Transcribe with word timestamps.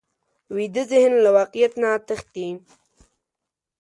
ویده 0.55 0.83
ذهن 0.91 1.13
له 1.23 1.29
واقعیت 1.37 1.73
نه 1.81 1.89
تښتي 2.07 2.47